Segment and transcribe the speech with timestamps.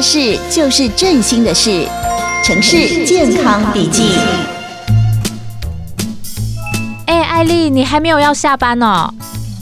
[0.00, 1.86] 的事就是振兴的事，
[2.42, 4.14] 城市健康笔记。
[7.04, 9.12] 哎，艾丽，你还没有要下班哦？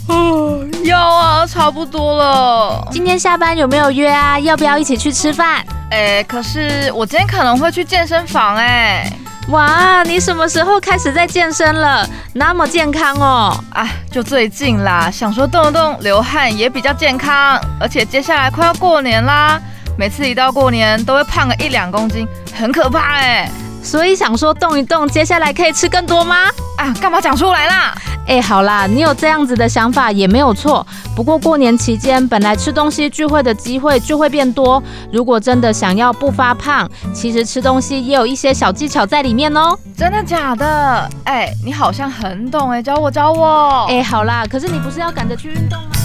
[0.07, 2.87] 哦，要啊，差不多了。
[2.89, 4.39] 今天下班有没有约啊？
[4.39, 5.61] 要不要一起去吃饭？
[5.91, 9.11] 哎，可是我今天可能会去健身房哎。
[9.49, 12.07] 哇，你什么时候开始在健身了？
[12.31, 13.61] 那么健康哦！
[13.73, 17.59] 啊，就最近啦，想说动一动，流汗也比较健康。
[17.77, 19.59] 而且接下来快要过年啦，
[19.99, 23.51] 每次一到过年都会胖个一两公斤，很可怕哎。
[23.83, 26.45] 所以想说动一动，接下来可以吃更多吗？
[26.77, 27.93] 啊，干嘛讲出来啦？
[28.25, 30.87] 哎，好啦，你有这样子的想法也没有错。
[31.17, 39.77] 不过过年期间本来吃东西聚会的机会就会变多，如果真的想要不发胖，其实吃东西也有一些小技巧在里面哦。
[39.97, 41.09] 真的假的？
[41.25, 43.85] 哎，你好像很懂哎，教我教我。
[43.89, 45.98] 哎，好啦，可是你不是要赶着去运动吗？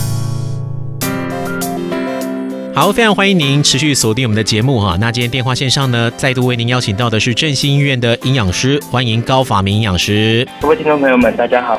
[2.74, 4.96] 好，非常欢迎您持续锁定我们的节目哈。
[4.98, 10.44] 那今天电话线上呢，再度为您邀请到的是振兴医院的营养师，欢迎高法明营养师。
[10.60, 11.78] 各位听众朋友们，大家好。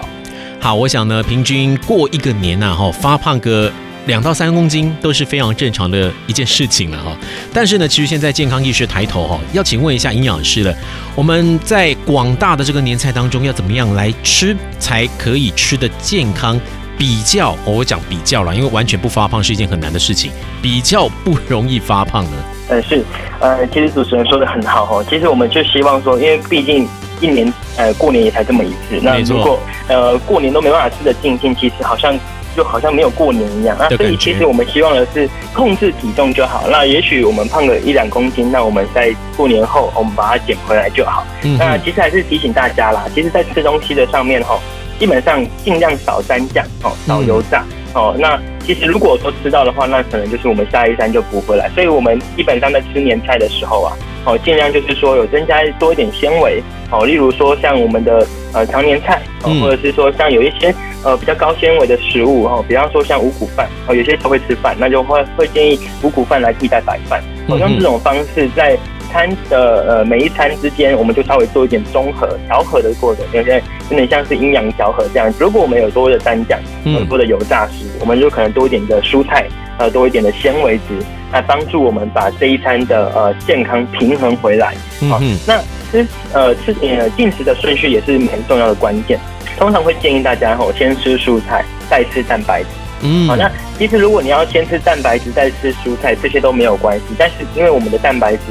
[0.57, 3.69] 好，我想呢，平均过一个年呐，哈，发胖个
[4.05, 7.13] 两到三公斤都是非常正常的一件事情了哈。
[7.53, 10.73] 但是呢，其实现在健康意识抬头哈，要请问一下营养师了，
[11.13, 16.57] 我们在广大的这个年菜当中，要怎么样来吃才可以吃得健康？
[16.97, 22.31] 比较，我讲比较了，因为完全不发胖是一件很难的事情，比较不容易发胖呢。
[22.69, 23.03] 呃，是，
[23.39, 26.87] 呃，其实主持人说的很好哦，其实我们就希望说，因为毕竟。
[27.21, 28.99] 一年，呃，过年也才这么一次。
[29.01, 29.57] 那如果
[29.87, 32.13] 呃过年都没办法吃得尽兴，其实好像
[32.57, 33.75] 就好像没有过年一样。
[33.79, 36.65] 那所以其实我们希望的是控制体重就好。
[36.69, 41.25] 那也许我们胖个一两公斤，那我们在过年后我们把它减回来就好。
[41.43, 41.57] 嗯。
[41.57, 44.59] 那其实还是提醒大家啦，其实，在吃东西的上面哈，
[44.99, 48.15] 基本上尽量少沾酱哦，少油炸哦。
[48.17, 51.69] 那其实如果说吃到的话，那可能就是我们下一餐就补回来。
[51.75, 53.95] 所以我们基本上在吃年菜的时候啊。
[54.27, 60.73] 哦，尽量就是说有增加多一点纤维，哦，例如说像我们的呃常年菜，哦，或者是说像有一些
[61.03, 68.75] 呃比较高纤维的食物，哦，比方说像五谷饭，哦，有些人会吃饭，那就会会建议五谷饭来替代白饭，好像这种方式在
[69.15, 75.33] 餐的呃每一餐之间，我们就稍微做一点综合调和的过程，有些有点像是阴阳调和这样。
[75.39, 79.45] 如果我们有多的单酱，很多的油炸食，我们就可能多一点的蔬菜。
[79.77, 84.73] 呃，多一点的纤维质，来帮助我们把这一餐的呃健康平衡回来。
[85.09, 85.61] 好，嗯、那
[85.91, 89.19] 吃呃吃呃进食的顺序也是很重要的关键。
[89.57, 92.69] 通常会建议大家吼，先吃蔬菜，再吃蛋白质。
[93.01, 97.03] 嗯，好，那其实如果你要先吃蛋白质，再吃蔬菜，这些都没有关系。
[97.17, 98.43] 但是因为我们的蛋白质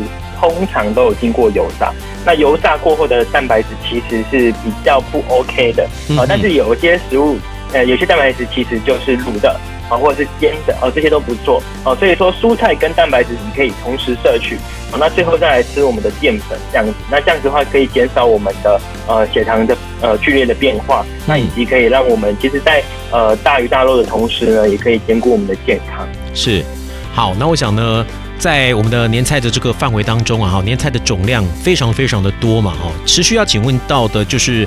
[0.50, 1.92] 通常都有经过油炸，
[2.24, 5.88] 那油炸过后的蛋白质其实是比较不 OK 的。
[6.16, 7.38] 好，但是有些食物，
[7.72, 9.58] 呃，有些蛋白质其实就是卤的。
[9.86, 11.94] 啊，或者是煎的哦，这些都不错哦。
[11.96, 14.56] 所以说，蔬菜跟蛋白质你可以同时摄取。
[14.90, 16.94] 好，那最后再来吃我们的淀粉，这样子。
[17.10, 21.04] 那这样子的话，可以减少我们的呃血糖的呃剧烈的变化。
[21.26, 26.08] 那以及可以让我们其实在呃大鱼大肉的同时呢，也可以兼顾我们的健康。
[26.32, 26.64] 是。
[27.12, 28.06] 好，那我想呢，
[28.38, 32.90] 在我们的年菜的这个范围当中啊，哈，年菜的总量非常非常的多嘛，哈。
[33.06, 34.66] 持续要请问到的就是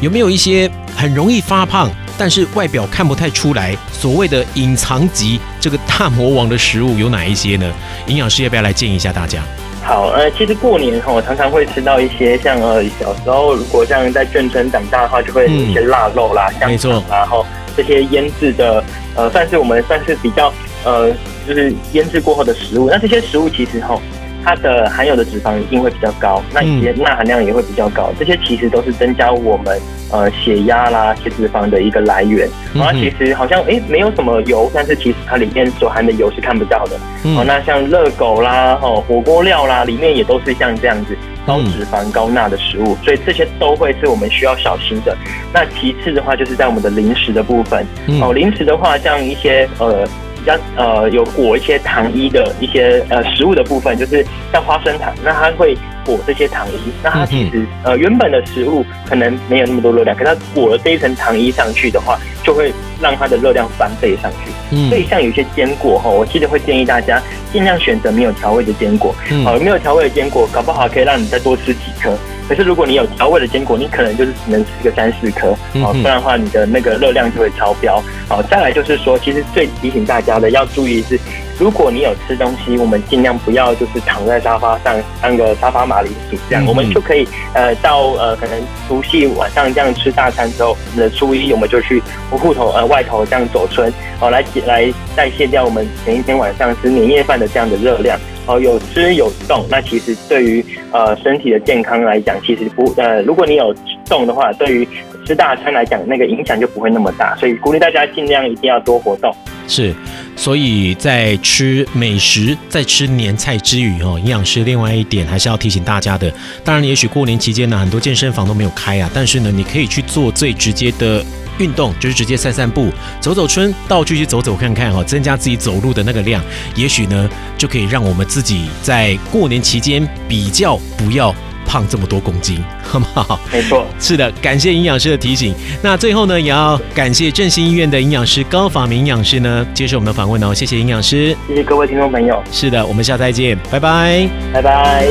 [0.00, 7.70] 有没有一些很容易发胖，但是外表看不太出来，所谓的隐藏级这个大魔王的食物有哪一些呢？
[8.06, 9.42] 营养师要不要来建议一下大家？
[9.84, 17.44] 好，呃，其实过年哈，我常常会吃到一些像呃小时候如果像在眷村长大的话，就会有一些腊肉啦，嗯、香肠，然后
[17.76, 20.52] 这些腌制的，呃，算是我们算是比较
[20.88, 21.12] 呃，
[21.46, 22.88] 就是腌制过后的食物。
[22.90, 24.00] 那这些食物其实哈。
[24.44, 29.78] 它的含有的脂肪一定会比较高，那一些钠含量也会比较高，这些其实都是增加我们
[30.10, 32.48] 呃血压啦、血脂肪的一个来源。
[32.72, 36.96] 然后其实好像哎、欸、没有什么油，但是其实它里面所含的油是看不到的。
[37.36, 45.14] 哦，那像热狗啦、哦火锅料啦，里面也都是像这样子高脂肪、高钠的食物，所以这些都会是我们需要小心的。
[45.52, 47.84] 那其次的话，就是在我们的零食的部分。
[48.22, 50.08] 哦，零食的话，像一些呃。
[50.38, 64.50] 比较呃有裹一些糖衣的一些呃食物的部分，就是像花生糖，那它会裹这些糖衣，那它其实呃原本的食物可能没有那么多热量，可它裹了这一层糖衣上去的话，就会让它的热量翻倍上去。
[64.70, 67.20] 嗯，所以像有些坚果哈，我记得会建议大家
[67.52, 69.14] 尽量选择没有调味的坚果。
[69.30, 72.16] 嗯，好，没有调味的坚果，搞不好可以让你再多吃几颗。
[72.48, 78.02] 可是如果你有调味的坚果，你可能就是只能吃个三四颗，好，不然的话你的那个热量就会超标。
[78.28, 81.18] 好，再来就是说，其实最提醒大家的要注意是，
[81.58, 98.18] 如果你有吃东西，我们尽量不要就是躺在沙发上当个沙发马铃薯这样，我们就可以呃到呃可能除夕晚上这样吃大餐之后，那初一我们就去户头呃外头这样走春，好来来代谢掉我们前一天晚上吃年夜饭的这样的热量。
[98.48, 103.74] 哦，有吃有动，那其实对于呃身体的健康来讲，其实不呃，如果你有
[104.06, 104.88] 动的话，对于
[105.26, 109.30] 吃大餐来讲，那个影响就不会那么大，所以鼓励大家尽量一定要多活动。
[109.68, 109.94] 是，
[110.34, 116.32] 所以在吃美食、在吃年菜之余哦，营养师另外一点还是要提醒大家的。
[116.64, 121.22] 当然，也许过年期间呢，很多健身房都没有开啊，但是呢，你可以去做最直接的
[121.58, 126.42] 运动，就是直接散散步、走走春，到处去走走看看哈，增加自己走路的那个量，
[126.74, 127.28] 也许呢，
[127.58, 131.34] 就可以让我们自己在过年期间比较不要。
[131.68, 133.38] 胖这么多公斤， 好不好？
[133.52, 135.54] 没错，是的，感谢营养师的提醒。
[135.82, 140.54] 那最后呢，也要感谢振兴医院的营养师高法明营养师呢，接受我们的访问哦。
[140.54, 142.42] 谢谢营养师，谢谢各位听众朋友。
[142.50, 145.06] 是的，我们下次再见，拜拜，拜拜。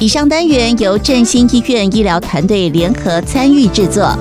[0.00, 4.16] 以上单元由振兴医院医疗团队联合参与制作。